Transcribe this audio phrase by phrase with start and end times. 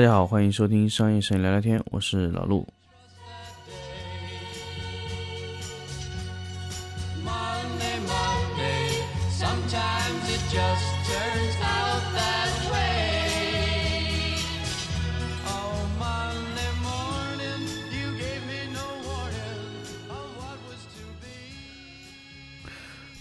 [0.00, 2.60] 大家好，欢迎收听商业摄影聊聊天，我是老陆。
[2.60, 2.66] Oh.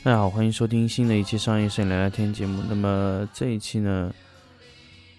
[0.02, 2.64] 大家好，欢迎收听新的一期商业摄影聊聊天节目。
[2.70, 4.10] 那么这一期呢，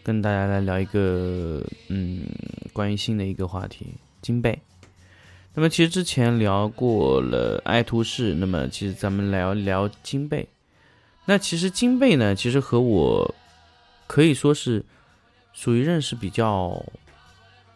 [0.03, 2.23] 跟大家来聊一个嗯，
[2.73, 3.87] 关于新的一个话题——
[4.23, 4.59] 金贝。
[5.55, 10.49] 那么其实之前聊过了爱图仕，那么其实咱们聊聊金贝。
[11.27, 13.35] 那其实金贝呢，其实和我
[14.07, 14.85] 可以说是
[15.53, 16.83] 属于认识比较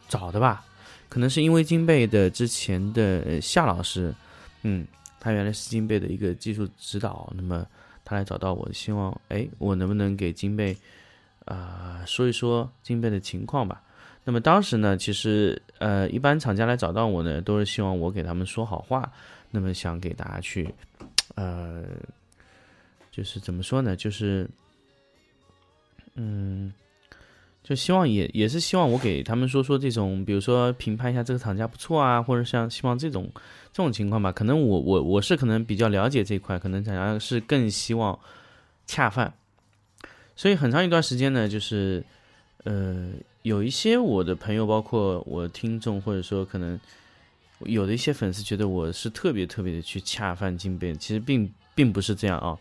[0.08, 0.64] 早的吧，
[1.08, 4.14] 可能是因为金贝的之前的夏老师，
[4.62, 4.86] 嗯，
[5.20, 7.66] 他原来是金贝的一个技术指导，那么
[8.04, 10.76] 他来找到我，希望哎，我能不能给金贝
[11.44, 13.82] 啊、说一说金贝的情况吧。
[14.24, 19.12] 那么当时呢，其实呃，一般厂家来找到我呢，都是希望我给他们说好话，
[19.50, 20.74] 那么想给大家去
[21.34, 21.84] 呃，
[23.10, 24.48] 就是怎么说呢，就是
[26.14, 26.72] 嗯。
[27.66, 33.32] 就希望也也是希望我给他们说说这种，比如说评判一下这个厂家不错啊，或者像希望这种
[33.72, 34.30] 这种情况吧。
[34.30, 38.20] 可能我我我是可能比较了解这一块，可能厂家是更希望
[38.84, 39.32] 恰饭。
[40.36, 42.04] 所以很长一段时间呢，就是
[42.64, 46.78] 呃有一些我的朋友，包括我听众，或者说可能
[47.60, 52.58] 有的一些粉丝觉得我是特别特别的去恰饭金杯，其实并并不是这样啊。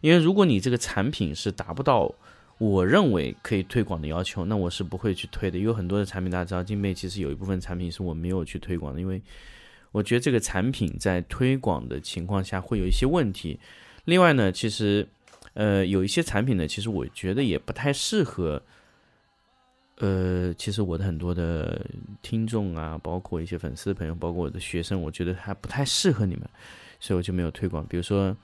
[0.00, 2.12] 因为如果你这个产品是达不到
[2.58, 5.58] 我认为可以推广的要求，那我是不会去推的。
[5.58, 9.20] 有很多的产品，大家知道，金贝其实有一部分产品是我没有去推广的，因为
[9.92, 13.58] 我觉得这个产品在推广的情况下会有一些问题。
[14.04, 15.06] 另外呢，其实
[15.56, 18.62] 呃有一些产品呢，其实我觉得也不太适合。
[19.98, 21.80] 呃，其实我的很多的
[22.20, 26.46] 听众啊，包括一些粉丝的朋友，包括我的学生，我觉得还不太适合你们，
[27.00, 27.82] 所以我就没有推广。
[27.86, 28.36] 比如说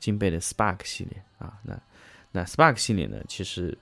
[0.00, 1.78] 金贝的 Spark 系列啊，那
[2.32, 3.76] 那 Spark 系列呢，其实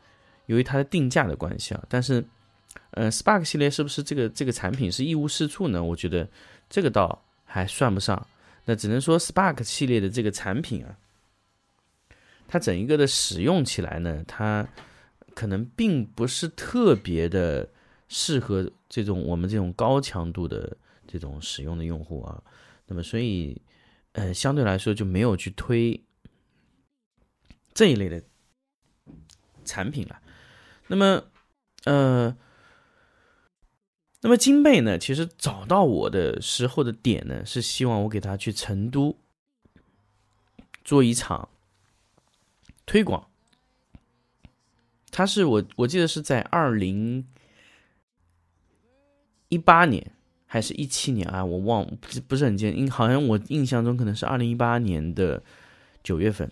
[0.47, 2.25] 由于它的定价的关系啊，但是
[2.91, 5.81] 呃 Spark 系列是不是这个这个产品是一无是处呢？
[5.81, 6.28] 我觉得
[6.69, 8.26] 这个倒还算不上，
[8.65, 10.99] 那只能说 Spark 系列的这个产品啊，
[12.49, 14.69] 它整一个的使用起来呢，它
[15.34, 17.69] 可能并不是特别的
[18.09, 22.43] 适合这种我们这种高强度的这种使用的用户啊，
[22.87, 23.61] 那么所以
[24.12, 26.03] 呃相对来说就没有去推
[27.75, 28.23] 这一类的
[29.65, 30.23] 产品了。
[30.87, 31.25] 那么
[31.85, 32.37] 呃，
[34.23, 39.19] 那么金贝呢，其实找到我的时候的点呢，是希望我给他去成都
[40.85, 41.49] 做一场
[42.87, 43.29] 推广。
[45.11, 47.27] 他是我我记得是在二零
[49.49, 50.13] 一八年
[50.47, 51.45] 还是一七年啊？
[51.45, 55.43] 我忘不是不是很记，因好像我印象中可能是二零一八年的
[56.03, 56.51] 九月份。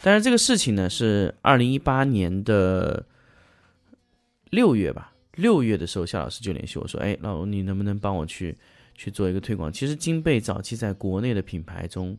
[0.00, 3.04] 但是这个事情呢，是二零一八年的
[4.50, 8.56] 六月吧，六月的时候，夏老师就联系我说：“哎，老卢，你能不能帮我去
[8.94, 12.16] 去做一个推广？”其实金贝早期在国内的品牌中，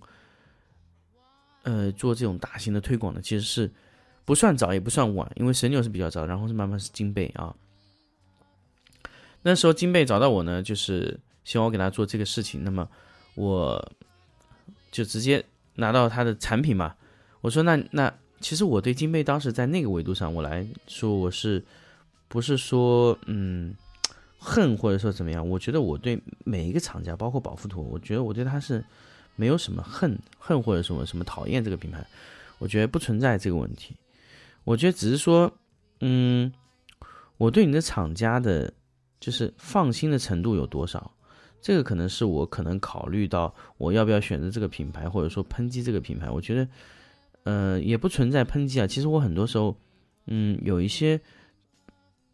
[1.63, 3.69] 呃，做这种大型的推广呢，其实是
[4.25, 7.55] 不算早也不算晚，因为神牛是比较早，然后是慢慢是金贝啊。
[9.41, 12.87] 那时候金贝找到我呢，就是希望我给他做这个事情，那么
[13.35, 13.91] 我
[14.91, 15.43] 就直接
[15.75, 16.95] 拿到他的产品嘛。
[17.41, 21.63] 我说那那其实我对金贝当时在那个维度上，我来说我是
[22.27, 23.73] 不是说嗯
[24.37, 25.47] 恨或者说怎么样？
[25.47, 28.83] 我觉得我对每一个厂家，包括宝富图，我觉得我对他是
[29.39, 32.05] 没有什么恨恨或者什么什么讨厌这个品牌，
[32.57, 33.95] 我觉得不存在这个问题。
[34.65, 35.51] 我觉得只是说，
[36.01, 36.51] 嗯，
[37.37, 38.71] 我对你的厂家的，
[39.19, 41.11] 就是放心的程度有多少，
[41.61, 46.29] 这个可能是我可能考虑到我要不要选择这个品牌，或者说抨击这个品牌。
[46.29, 46.67] 我觉得。
[47.45, 48.85] 呃，也不存在抨击啊。
[48.85, 49.75] 其实我很多时候，
[50.27, 51.19] 嗯，有一些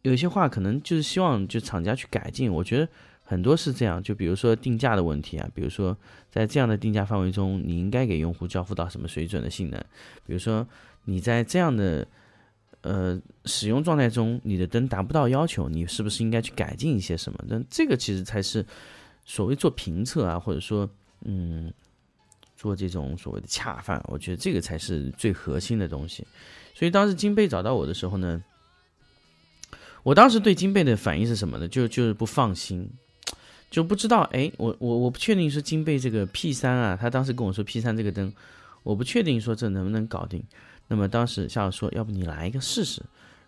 [0.02, 2.52] 有一些话，可能就是希望就厂家去改进。
[2.52, 2.90] 我觉得
[3.26, 5.98] 很多是这样，就比如说定价的问题啊，比如说
[6.30, 9.78] 在这样的定价范围中，你应该给用户交付到什么水准的性能？
[10.26, 10.66] 比如说
[11.04, 12.08] 你在这样的
[12.82, 17.44] 呃使用状态中，你的灯达不到要求，你是不是应该去改进一些什么？
[17.48, 18.66] 那这个其实才是
[19.26, 20.90] 所谓做评测啊，或者说
[21.26, 21.74] 嗯。
[22.58, 26.26] 做这种所谓的恰饭，我觉得这个才是最核心的东西。
[26.74, 28.42] 所以当时金贝找到我的时候呢，
[30.04, 31.68] 我当时对金贝的反应是什么呢？
[31.68, 32.90] 就就是不放心，
[33.76, 38.32] 就不知道哎，我我我不确定是金贝这个 P 三啊，他当时跟我说 P 三这个灯，
[38.84, 40.42] 我不确定说这能不能搞定。
[40.88, 43.02] 那么当时夏老说，要不你来一个试试，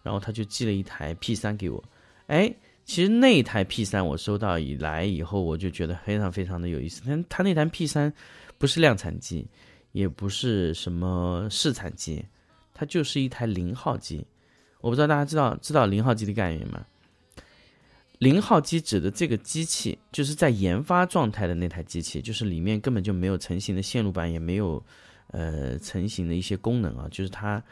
[0.03, 1.81] 然后他就寄了一台 P 三给我。
[2.25, 2.53] 哎，
[2.83, 7.01] 其实那台 P 三我收到以来以后，我就觉得非常非常的有意思。
[7.07, 8.11] 但他那台 P 三
[8.57, 9.47] 不是量产机，
[9.93, 12.21] 也不是什么试产机，
[12.73, 14.27] 它就是一台零号机。
[14.81, 16.85] 我不知道大家知道知道零号机的概念吗？
[18.19, 24.83] 零号机指的这个机器，就是在研发状态的那台机器，就是里面根本就没有成型的线路板，也没有
[25.27, 27.63] 呃成型的一些功能啊，就是它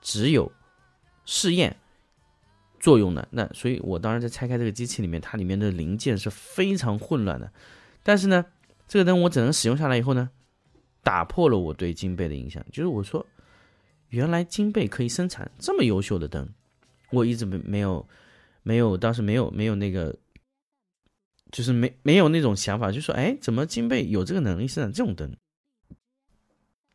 [0.00, 0.50] 只有
[1.24, 1.76] 试验
[2.80, 3.28] 作用的。
[3.30, 7.52] 那所以，我当时在拆开这个机器里面，它里面的零件是非常混乱的。
[8.02, 8.44] 但是呢，
[8.88, 10.30] 这个灯我整个使用下来以后呢，
[11.04, 13.24] 打破了我对金贝的印象，就是我说，
[14.08, 16.48] 原来金贝可以生产这么优秀的灯，
[17.10, 18.04] 我一直没没有。
[18.64, 20.16] 没有，当时没有没有那个，
[21.50, 25.36] 就是没没有那种想法，就说哎，怎么金贝有这个能力生产这种灯？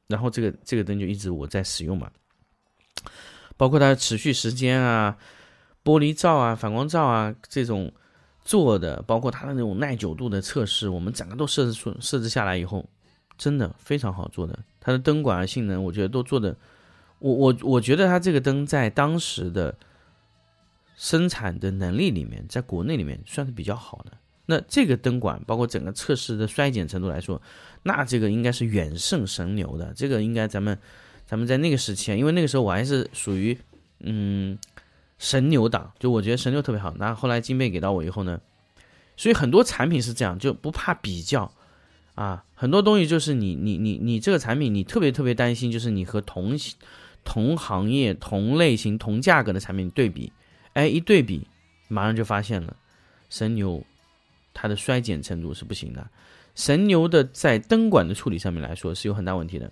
[0.08, 2.10] 然后这个这个灯就一直我在使用嘛，
[3.58, 5.18] 包括它的持续时间啊、
[5.84, 7.92] 玻璃罩啊、反光罩啊这种
[8.46, 12.90] 做的，包括它的那种耐久度的测试，我们整个都设置出设置下来以后，
[13.38, 14.58] 真的非常好做的。
[14.80, 16.56] 它的灯管性能，我觉得都做的，
[17.20, 19.78] 我我我觉得它这个灯在当时的。
[20.98, 24.12] 生产的能力里面，在国内里面算是比较好的。
[24.48, 27.42] 那这个灯管，包括整个测试的衰减程度来说，
[27.84, 29.94] 那这个应该是远胜神牛的。
[29.94, 30.78] 这个应该咱们，
[31.26, 33.58] 咱们在那个时期，因为那个时候我还是属于
[34.00, 34.58] 嗯
[35.20, 36.94] 神牛党，就我觉得神牛特别好。
[36.98, 38.40] 那后来金贝给到我以后呢，
[39.18, 41.52] 所以很多产品是这样，就不怕比较
[42.16, 42.46] 啊。
[42.56, 46.58] 很多东西就是你你你你这个产品，你特别特别担心，就是你和同
[47.26, 50.32] 同行业、同类型、同价格的产品对比。
[50.78, 51.48] 哎，一对比，
[51.88, 52.78] 马上就发现了，
[53.32, 53.84] 神牛
[54.54, 56.08] 它的衰减程度是不行的。
[56.54, 59.72] 神牛的在灯管的处理上面来说是有很大问题的。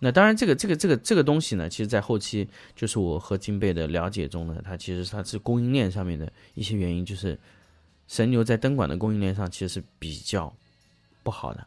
[0.00, 7.38] 那当然，这个这个这个这个东西呢，其实在后期就是我和金贝的了解中呢，它其实它是供应链上面的一些原因，就是
[8.08, 10.52] 神牛在灯管的供应链上其实是比较
[11.22, 11.64] 不好的，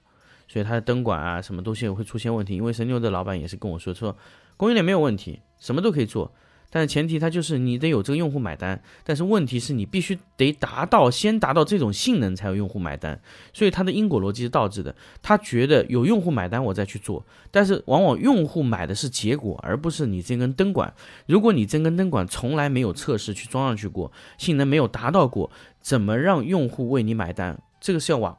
[0.50, 2.54] 所以它的灯管啊什么东西会出现问题。
[2.54, 4.18] 因为神牛的老板也是跟我说，说
[4.58, 6.34] 供应链没有问题，什么都可以做。
[6.70, 8.82] 但是前提，它就是你得有这个用户买单。
[9.04, 13.20] 但是问题是你必须得达到，先达到这种性能才有用户买单。
[13.54, 14.94] 所以它的因果逻辑是倒置的。
[15.22, 17.26] 他觉得有用户买单，我再去做。
[17.52, 20.94] 但是往往用户买的是结果，而不是你这根灯管。
[21.26, 25.50] 如果你这根灯管从来没有测试去装上去过，性能没有达到过，
[25.82, 27.62] 怎么让用户为你买单？
[27.80, 28.38] 这个是要往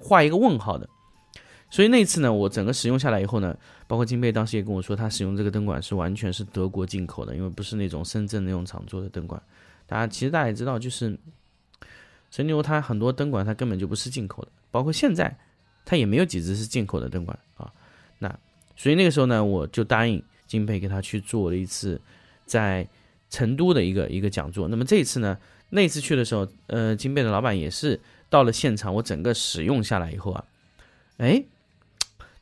[0.00, 0.88] 画一个问号的。
[1.70, 3.54] 所以那次呢，我整个使用下来以后呢，
[3.86, 9.40] 包括金贝当时也跟我说，他使用这个灯管是完全是德国进口的，因为不是那种深圳那种厂做的灯管。
[9.86, 11.14] 大家其实大家也知道，就是
[12.30, 15.36] 神牛它很多灯管它根本就不是进口的，包括现在
[15.84, 17.70] 它也没有几只是进口的灯管啊。
[18.18, 18.34] 那
[18.74, 22.00] 所以那个时候呢，我就答应金贝给他去做了一次
[22.46, 22.88] 在
[23.28, 24.68] 成都的一个一个讲座。
[24.68, 25.36] 那么这一次呢，
[25.68, 30.44] 那次去的时候，呃，金贝的老板也是到了现场，我整个使用下来以后啊，
[31.18, 31.44] 哎。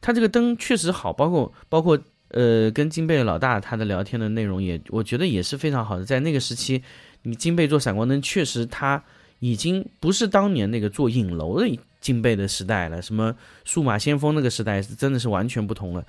[0.07, 1.99] 它这个灯确实好，包括包括
[2.29, 6.05] 呃，跟金贝老大他的聊天的内容也，我觉得也是非常好的。
[6.05, 6.81] 在那个时期，
[7.23, 9.03] 你金贝做闪光灯，确实它
[9.41, 11.67] 已经不是当年那个做影楼的
[12.01, 13.35] 金贝的时代了，什么
[13.65, 16.07] 数码先锋那个时代是真的是完全不同了。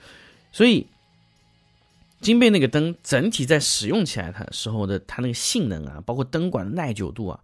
[0.52, 0.86] 所以
[2.22, 7.40] 金贝那个灯整体在使用起来它时候的它那个性能啊，包括灯管的耐久度啊，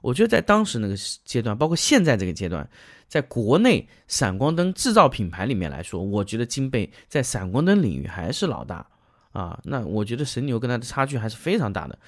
[0.00, 2.68] 我觉得在当时那个阶段，包括现在这个阶段。
[3.08, 8.86] 在国内闪光灯制造品牌里面来说，我觉得金贝在闪光灯领域还是老大
[9.32, 9.58] 啊。
[9.64, 11.98] 那我觉得神牛跟它的差距还是非常大的。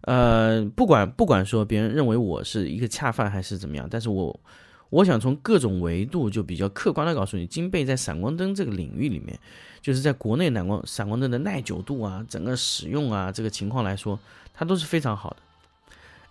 [0.00, 4.40] 呃，不管不管说别人认为我是一个恰饭还是怎么样，但是我
[4.88, 9.38] 我想从各种维度就比较客观的告诉你，金贝在闪光灯这个领域里面，
[9.82, 14.18] 就是在国内闪光闪光灯的耐久度啊，整个使用啊这个情况来说，
[14.54, 15.36] 它都是非常好的。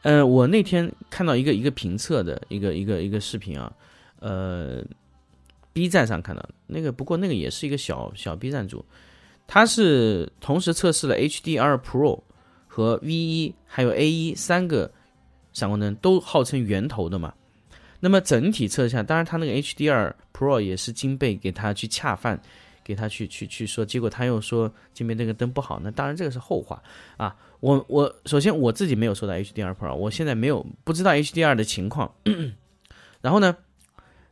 [0.06, 3.74] 呃，我那天看到一个一个评测的一个一个一个视频啊。
[4.20, 4.84] 呃
[5.74, 8.86] ，B 站上看到那个，不过那个也是一个小小 B 站主，
[9.48, 12.22] 他是同时测试了 HDR Pro
[12.68, 14.92] 和 V 一还有 A 一三个
[15.54, 17.34] 闪光灯，都号称源头的嘛。
[18.00, 22.40] 那么整体测下，当然他那个 HDR Pro 也是金贝给他去恰饭，
[22.86, 26.82] 给他去去去说，结果他又说金贝那个灯不好，那当然这个是后话
[27.18, 27.36] 啊。
[27.60, 32.14] 我我首先我自己没有收到 HDR Pro，我现在没有不知道 HDR 的情况，
[33.22, 33.58] 然后呢？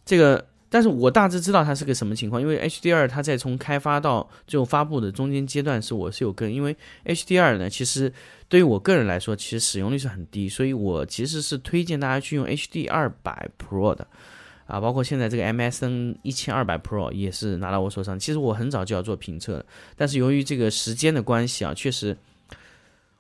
[0.05, 8.12] 这个，但是我大致知道它是个什么情况，因为 HDR 它在从开发到最后发布的中间阶段是我是有跟，因为 HDR 呢，其实
[8.50, 14.05] 对于我个人来说，其实使用率是很低，所以我其实是推荐大家去用 HD 二百 Pro 的，
[14.74, 19.65] 啊，包括现在这个 MSN 一千二百 Pro 也是拿到我手上，其实我很早就要做评测了
[19.96, 22.18] 但是由于这个时间的关系啊，确实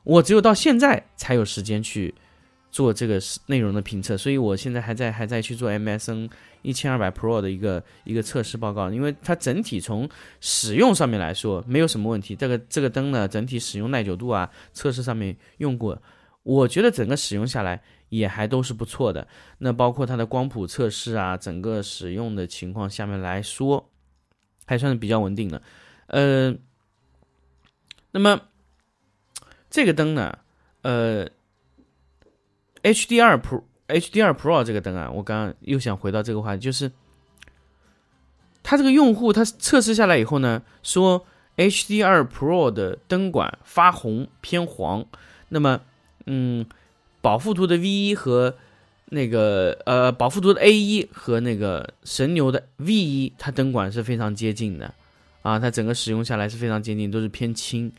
[0.03, 2.13] 我只有到现在才有时间去。
[2.73, 6.27] 做这个内容的评测，所以我现在还在还在去做 MSN
[6.63, 10.09] 一千二百 Pro 的一个一个测试报告，因为它整体从
[10.41, 12.35] 使用上面来说没有什么问题。
[12.35, 16.01] 这个这个灯呢，整体使用耐久度啊，测试上面用过，
[16.41, 17.79] 我觉得整个使用下来
[18.17, 19.27] 也还都是不错的。
[19.57, 23.89] 那包括它的光谱测试啊，整个使用的情况下面来说，
[24.65, 25.61] 还算是比较稳定的。
[26.07, 26.55] 呃，
[28.11, 28.41] 那么
[29.69, 30.37] 这个灯呢，
[30.83, 31.27] 呃
[32.83, 36.91] ，HDR Pro HDR Pro 这个灯啊，我刚刚又想回到这个话题，就是
[38.61, 41.25] 它这个用户他测试下来以后呢，说
[41.57, 45.05] HDR Pro 的灯管发红偏黄，
[45.49, 45.81] 那么
[46.25, 46.65] 嗯，
[47.23, 48.57] 保富图的 V 一和
[49.05, 54.93] 那个呃保富图的 A 一和那个神牛的 V 一，它灯管是非常接近的
[55.41, 57.93] 啊，它整个使用下来是非常接近，都是偏轻。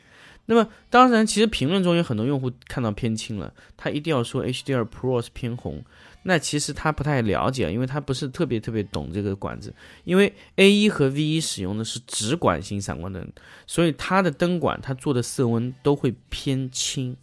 [0.44, 5.82] 那么当然，其实评论中有很多用户看到偏轻了，他一定要说 HDR Pro 是偏红，
[6.24, 9.74] 那其实他不太了解，因为他不是特别特别懂这个管子。
[10.04, 13.26] 因为 A 一和 V 一使用的是直管型闪光灯，
[13.66, 17.16] 所以它的灯管它做的色温都会偏轻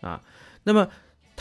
[0.00, 0.22] 啊。
[0.62, 0.88] 那么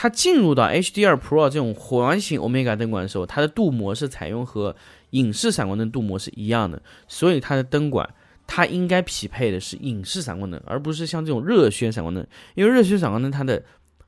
[0.01, 4.74] 它进入到 HDR Pro 这种环形 Omega 灯管的时候，它的镀膜是采用和
[5.10, 8.10] 影视闪光灯镀膜是一样的，所以它的灯管。
[8.48, 12.25] 它应该匹配的是影视闪光灯，而不是像这种热靴闪光灯，
[12.56, 13.62] 因为热靴闪光灯它的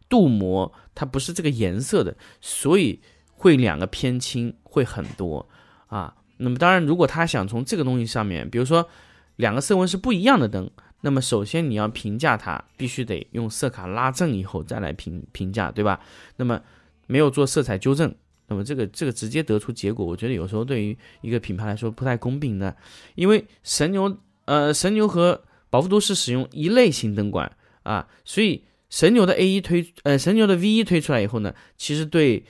[0.07, 3.01] 镀膜它不是这个颜色的，所以
[3.33, 5.45] 会两个偏轻会很多
[5.87, 6.15] 啊。
[6.37, 8.87] 那么当然，如果他想从这个东西上面，比如说
[9.35, 15.99] 两个色温是不一样的灯，那么首先你要评价它，必须得用色卡拉正以后再来评评价，对吧？
[16.37, 16.61] 那么
[17.07, 18.13] 没有做色彩纠正，
[18.47, 22.75] 那么这个这个直接得出结果，我觉得有时候对于一个品牌来说不太公平的，
[23.15, 24.17] 因为神牛。
[24.45, 27.49] 呃，神牛和宝富都是使用一类型灯管
[27.83, 32.43] 啊，所以神牛的 A 一推，呃，神牛的 V 一推出来以后呢，其实对，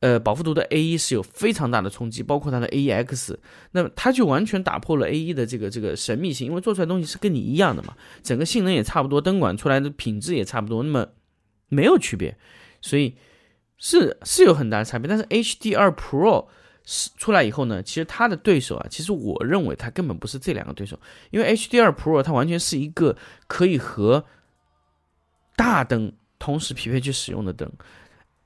[0.00, 3.38] 呃，宝富都的 A 一是有非常大的冲击，包括它的 A 一 X，
[3.72, 11.08] 那么它就完全打破了 A 一的这个这个神秘性，因为做出来东西是跟你一样的嘛，整个性能也差不多，灯管出来的品质也差不多，那么
[11.68, 12.36] 没有区别，
[12.80, 13.16] 所以
[13.76, 16.46] 是是有很大的差别，但是 HDR Pro
[16.84, 17.10] 是。
[17.18, 20.98] 出来以后呢，其实它的对手啊，其实我认为它根本不是这两个对手，
[21.30, 23.14] 因为 HDR Pro 它完全是一个
[23.46, 24.24] 可以和
[25.54, 27.70] 大灯同时匹配去使用的灯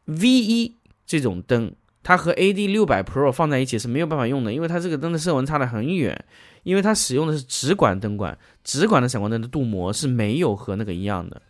[0.06, 0.76] ，V 一
[1.12, 1.70] 这种灯，
[2.02, 6.24] 它和 AD 六百 Pro 放在一起是没有办法用的，因为它这个灯的色温差的很远，
[6.62, 11.42] 因为它使用的是直管灯管，直管的闪光灯的镀膜是没有和那个一样的，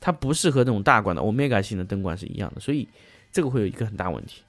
[0.00, 2.88] 它不适合这种大管的 Omega 型的灯管是一样的，所以
[3.30, 4.40] 这个会有一个很大问题。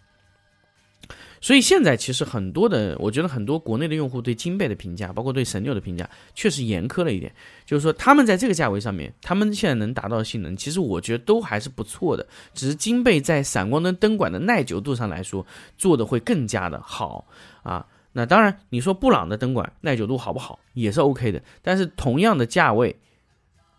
[1.41, 7.33] 所以现在其实很多的，我觉得很多国内的用户对金贝的评价，包括对神牛的评价，确实严苛了一点。
[7.65, 12.25] 就是说，他们在这个价位上面，他们现在能达到的性能，其实我觉得都还是不错的。
[12.53, 15.43] 只是金贝在闪光灯灯管的耐久度上来说，
[15.79, 17.25] 做的会更加的好
[17.63, 17.85] 啊。
[18.13, 21.41] 那当然，你说布朗的灯管耐久度好不好，也是 OK 的。
[21.63, 22.95] 但是同样的价位，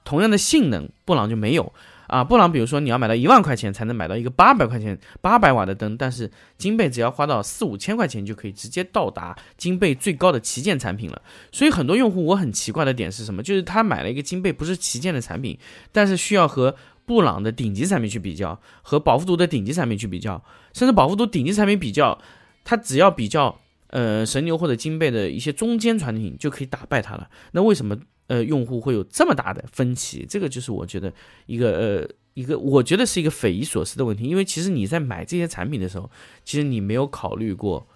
[0.04, 1.72] 同样的性能，布朗就没有。
[2.08, 11.22] 啊，布朗，比如说你要买到一万块钱才能买到一个八百块钱八百瓦的灯，但是金贝只要花到四五千块钱就可以直接到达金贝最高的旗舰产品了。
[11.50, 13.42] 所以很多用户我很奇怪的点是什么？
[13.42, 15.58] 就是他买了一个金贝不是旗舰的产品，
[15.90, 16.74] 但是需要和
[17.06, 20.42] 布朗的顶级产品去比较，和宝富图的顶级产品去比较，
[20.74, 22.18] 甚至宝富图顶级产品比较，
[22.64, 27.28] 他只要比较呃神牛或者金贝的一些中间产品就可以打败它了。
[27.52, 27.96] 那为什么？
[28.28, 31.12] 呃，用户会有这么大的分歧，这个就是我觉得
[31.46, 34.24] 一个呃一个，我觉得是一个匪夷所思的问题。
[34.24, 36.10] 因为其实你在买这些产品的时候，
[36.44, 37.86] 其实你没有考虑过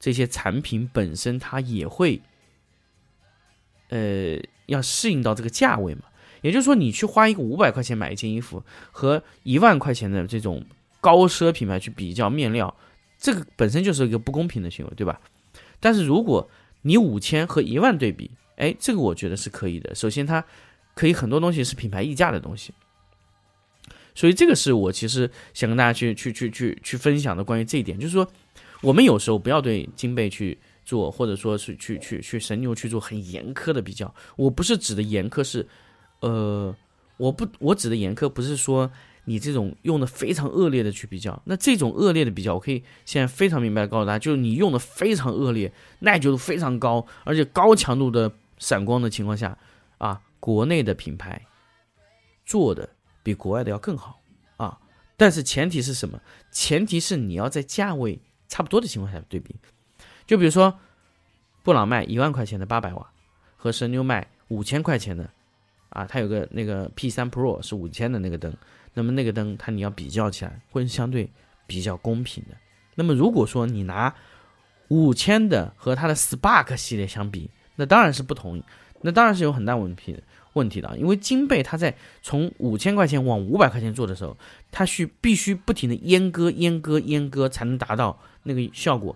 [0.00, 2.20] 这些产品本身它也会
[3.90, 6.02] 呃要适应到这个价位嘛。
[6.42, 10.64] 也就是说，你去花一个五百块钱买一件衣服，和一万块钱的这种
[11.00, 12.76] 高奢品牌去比较面料，
[13.18, 15.20] 这个本身就是一个不公平的行为，对吧？
[15.80, 16.48] 但是如果
[16.82, 19.94] 你五千和一万对比，哎，这个我觉得是可以的。
[19.94, 20.44] 首先，它
[20.94, 22.72] 可以很多东西是品牌溢价的东西，
[24.14, 28.26] 所以这个是我其实想跟大家去去去去去分享的关于这一点，就是说，
[28.80, 34.14] 我们有时候不要对金贝去做，或者说是去去去神牛去做很严苛的比较。
[34.36, 35.68] 我不是指的严苛是，
[36.20, 36.74] 呃，
[37.18, 38.90] 我不我指的严苛不是说
[39.26, 41.42] 你这种用的非常恶劣的去比较。
[41.44, 48.32] 那这种恶劣的比较，我可以现在非常明白的告诉大家，就是你用的非常恶劣，耐久度非常高，而且高强度的。
[48.58, 49.56] 闪光的情况下，
[49.98, 51.40] 啊，国内的品牌
[52.44, 52.88] 做的
[53.22, 54.20] 比国外的要更好
[54.56, 54.78] 啊，
[55.16, 56.20] 但是前提是什么？
[56.50, 59.56] 前提是你要在价位差不多的情况下对比。
[60.26, 60.78] 就比如说，
[61.62, 63.10] 布朗卖一万块钱的八百瓦，
[63.56, 65.30] 和神牛卖五千块钱的，
[65.90, 68.56] 啊，它有个那个 P 三 Pro 是五千的那个灯，
[68.94, 71.30] 那么那个灯它你要比较起来会相对
[71.66, 72.56] 比较公平的。
[72.94, 74.14] 那么如果说你拿
[74.88, 78.62] 五千的和它的 Spark 系列相比，那当然是不同，
[79.02, 80.16] 那当然是有很大问题
[80.54, 80.96] 问题的。
[80.98, 84.36] 因为金贝它在从五千块钱往五百块钱做的时候，
[84.70, 89.14] 它需必须不停的阉割、阉割、阉割，才能达到那个效果。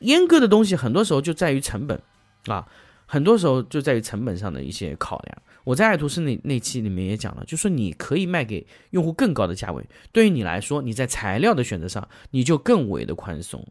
[0.00, 2.00] 阉割的东西很多时候就在于成本
[2.46, 2.66] 啊，
[3.04, 5.38] 很多时候就在于成本上的一些考量。
[5.64, 13.62] 我在爱图仕那那期里面也讲了，就说你可以卖给用户更高的价位，对于你来说，你在材料的选择上你就更为的宽松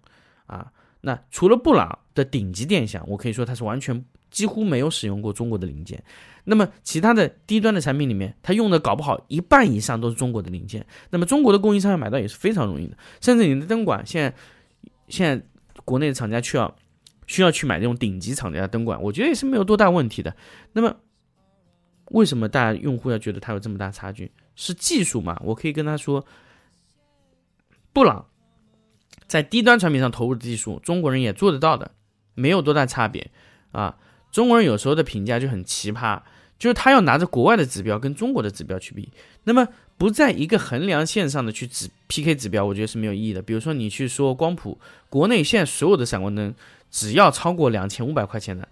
[0.45, 0.71] 啊。
[1.01, 6.03] 那除了布朗的顶级电箱，我可以说它是完全几乎没有使用过中国的零件。
[6.43, 10.85] 那么其他的低端的产品里面，它用的搞不好一半以上都是中国的零件。
[11.09, 14.33] 那么中国的供应商要买到也是非常容易的，甚至你的灯管现在
[15.07, 15.45] 现在
[15.85, 16.75] 国内的厂家需要
[17.27, 20.35] 需要去买这种顶级厂家的灯管，我觉得也是没有多大问题的。
[20.73, 20.95] 那么
[22.11, 24.31] 为什么大家用户要觉得它有这么大差距？
[24.55, 25.39] 是技术嘛？
[25.45, 26.25] 我可以跟他说，
[27.93, 28.25] 布朗
[29.29, 31.91] 在低端产品上投入的技术，中国人也做得到的，
[32.33, 33.31] 没有多大差别
[33.71, 33.97] 啊。
[34.31, 36.21] 中国人有时候的评价就很奇葩，
[36.57, 39.09] 就是他要拿着国外的指标跟中国的指标去比，
[39.43, 39.67] 那么
[39.97, 43.41] 不在一个衡量线上的去指 PK 指标，我觉得是没有意义的。
[43.41, 44.77] 比如说你去说光谱，
[45.09, 46.53] 国内现在所有的闪光灯，
[46.89, 48.67] 只要超过两千五百块钱的，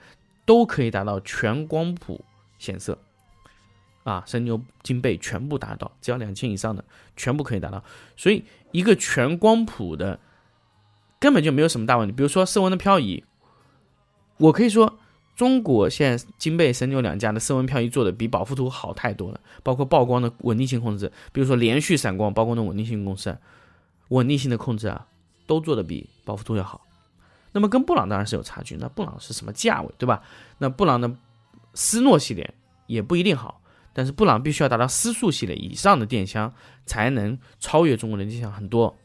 [0.46, 2.26] 都可以达到全光谱
[2.58, 2.98] 显色。
[4.04, 6.84] 啊，神牛、金贝全部达到，只要两千以上的
[7.18, 7.84] 全部可以达到。
[8.16, 10.18] 所以一个全光谱的
[11.20, 12.12] 根本就没有什么大问题。
[12.14, 13.24] 比如说色温的漂移，
[14.38, 15.00] 我可以说
[15.36, 23.38] 中国现在金贝、神牛两家的色温漂移做的比宝富图好太多了，包括曝光的稳定性控制，比如说连续闪光曝光的稳定性公式、
[24.10, 25.08] 稳定性的控制啊，
[25.46, 26.82] 都做的比宝富图要好。
[27.52, 30.22] 那么跟布朗当然是有差距，那布朗是什么价位，对吧？
[30.60, 31.12] 那布朗的
[31.74, 32.54] 斯诺系列
[32.86, 33.62] 也不一定好。
[33.94, 36.54] 但是布朗必须要达到思速系列以上的电箱，
[36.86, 38.96] 才能超越中国的电箱很多。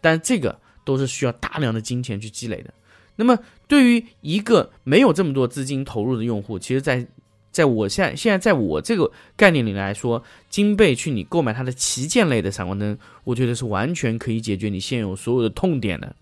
[0.00, 2.72] 但这个都是需要大量的金钱去积累的。
[3.16, 7.06] 那么对于一个没有这么多资金投入的用户，其实，在
[7.52, 16.16] 在我现在现在在我这个概念里来说，金贝去你购买它的旗舰类的闪光灯，我觉得是完全可以解决你现有所有的痛点的，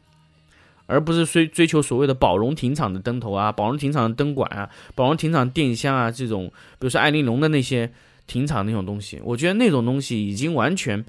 [0.86, 6.48] 而不是追追求所谓的宝荣停产的灯头啊、宝荣停产的灯管啊、宝荣停产电箱啊这种，
[6.80, 7.92] 比如说爱玲珑的那些。
[8.26, 11.04] 停产那种东西，我觉得那种东西已经完全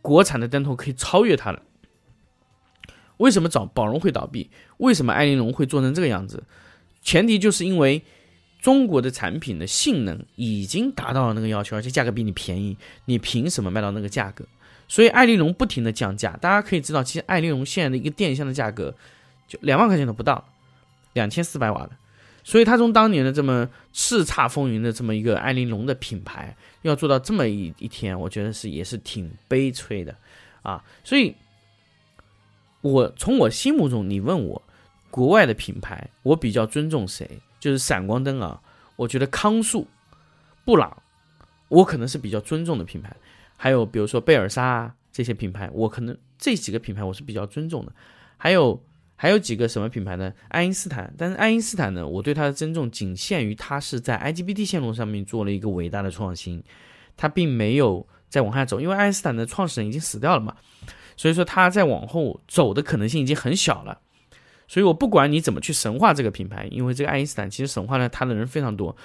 [0.00, 1.60] 国产的灯头可以超越它了。
[3.18, 4.50] 为什么找宝龙会倒闭？
[4.78, 6.42] 为什么爱玲珑会做成这个样子？
[7.02, 8.02] 前提就是因为
[8.60, 14.44] 中国的产品的性能已经达到了那个要求，而且价格比你便宜，你凭什么卖到那个价格？
[14.88, 16.36] 所以爱玲珑不停的降价。
[16.40, 18.94] 大家可以知道，其实爱玲珑现在的一个电箱的价格
[19.46, 20.44] 就两万块钱都不到，
[21.12, 21.92] 两千四百瓦的。
[22.42, 30.14] 所以，他从当年的这么叱咤风云的这么一个爱玲珑的品牌，要做到这么一一天，我觉得是也是挺悲催的，
[30.62, 30.80] 啊！
[31.02, 31.34] 所以，
[32.92, 34.62] 我从我心目中，你问我
[35.10, 37.40] 国外的品牌，我比较尊重谁？
[37.58, 38.60] 就是闪光灯啊，
[38.96, 39.86] 我觉得康素、
[40.64, 41.02] 布朗，
[41.68, 43.14] 我可能是比较尊重的品牌。
[43.56, 47.92] 还有比如说贝尔莎啊这些品牌，我可能这几个品牌我是比较尊重的。
[48.36, 48.82] 还有。
[49.18, 50.30] 还有几个什么品牌呢？
[50.48, 56.62] 爱因斯坦，但是爱因斯坦呢，我对它的尊重仅限于它是在 IGBT 线路上面做了一个伟大的创新，
[57.16, 60.54] 它并没有再往下走，因为爱因斯坦的创始人已经死掉了嘛，
[61.16, 63.98] 所以说它再往后走的可能性已经很小了。
[64.68, 68.96] 所以我不管你怎么去神话这个品牌，因为这个爱因斯坦其实神话了他的人非常多。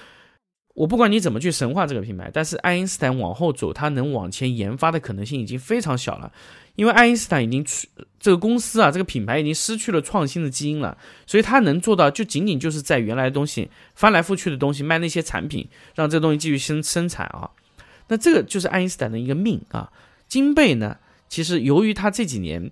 [0.74, 6.32] 我不管你怎么去神话这个品牌，但是爱因斯坦往后走，它能往前研发的可能性已经非常小了，
[6.76, 10.97] 因为爱因斯坦已经去这个公司啊，这个品牌已经失去了创新的基因了，
[11.28, 17.52] 所以它能做到就仅仅就是在原来的东西翻来覆去的东西卖那些产品，让这东西继续生生产啊。
[18.08, 19.91] 那这个就是爱因斯坦的一个命啊。
[20.30, 20.97] 金贝呢，
[21.32, 22.70] 其实由于它这几年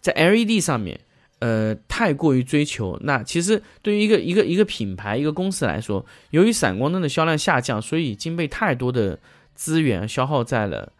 [0.00, 1.00] 在 LED 上面。
[1.40, 9.18] 呃，太过于追求，那其实对于一个一个一个品牌一个公司来说，由于闪光灯的销量下降，所以金贝太多的
[9.54, 10.92] 资源消耗在了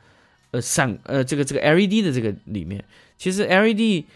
[0.53, 2.83] 呃闪呃这个这个 LED 的这个里面。
[3.19, 4.07] 其实 LED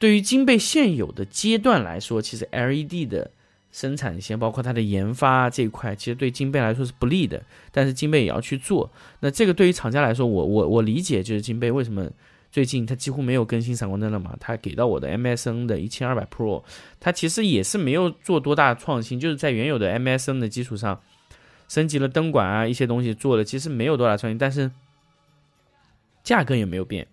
[0.00, 3.30] 对于金贝现有的阶段来说，其实 LED 的
[3.70, 7.42] 生产线包括它的研发这一块，其实对金贝来说是不利的。
[7.70, 8.90] 但是金贝也要去做。
[9.20, 12.10] 那这个对于厂家来说，我我我理解就是金贝为什么。
[12.50, 14.34] 最近它几乎没有更新闪光灯了嘛？
[14.40, 16.64] 它给到我的 MSN 的一千二百 Pro，
[16.98, 20.98] 它其实也是没有做多大创新，就是在原有的 MSN 的基础上
[21.68, 24.70] 升级了灯管啊一些东西做的，其实没有多大创新，但是
[26.24, 27.06] 价格也没有变，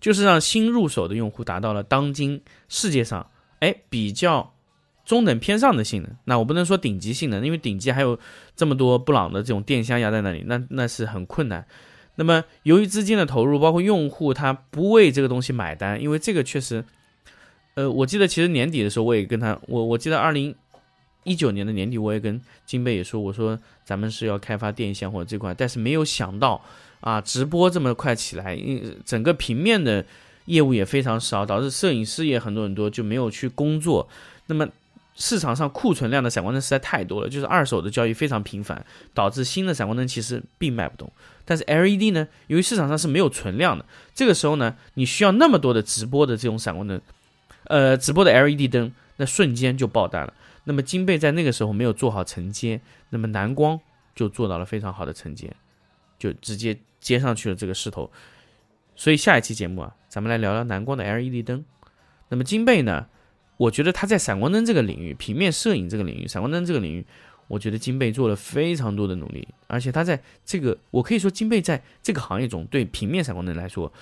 [0.00, 4.52] 就是让新入手的用户达到了当今世界上哎比较
[5.04, 6.10] 中等偏上的性能。
[6.24, 8.18] 那我不能说顶级性能，因为顶级还有
[8.56, 11.66] 这么多布朗的这种电箱压在那里，那那是很困难。
[12.16, 16.84] 那么由于资金的投入，包括用户他不为这个东西买单，因为这个确实，
[17.74, 20.54] 呃，我记得其实年底的时候我也跟他，我我记得二零
[21.24, 26.64] 一九年的年底我也跟金贝也说，我说咱们是要开发电箱或者这块，但是没有想到
[27.00, 30.06] 啊，直播这么快起来，因整个平面的
[30.44, 34.08] 业务也非常少，导致摄影师也很多很多就没有去工作，
[34.46, 34.68] 那么。
[35.14, 41.10] 市场上库存量的闪光灯实在太多了，就是二手的交易非常频繁，导致新的闪光灯其实并卖不动。
[41.44, 47.00] 但是 LED 呢，由于市场上是没有存量的，这个时候呢，你需要那么多的直播的这种闪光灯，
[47.64, 50.32] 呃，直播的 LED 灯，那瞬间就爆单了。
[50.64, 53.78] 那么金贝在那个时候没有做好承接，那么蓝光
[54.14, 55.54] 就做到了非常好的承接，
[56.18, 58.10] 就直接接上去了这个势头。
[58.96, 61.64] 所以下一期节目啊，咱们来聊聊蓝光的 LED 灯。
[62.30, 63.06] 那么金贝呢？
[63.56, 67.06] 我觉得他在闪光灯这个领域，平面摄影这个领域，闪光灯这个领域，
[67.46, 73.92] 我觉得金贝做了非常多的努力，而且他在这个，我可以说金贝在这个行业中，对平面闪光灯来说，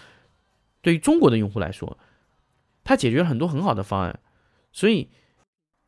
[0.81, 1.99] 对于中国的用户来说，
[2.83, 4.19] 他解决了很多很好的方案，
[4.73, 5.09] 所以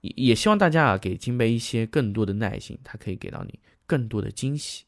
[0.00, 4.85] 也也希望大家啊，给金贝一些更多的耐心，他可以给到你更多的惊喜。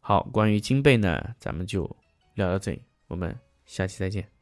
[0.00, 1.84] 好，关于金贝呢，咱们就
[2.34, 4.37] 聊到这里，我们下期再见。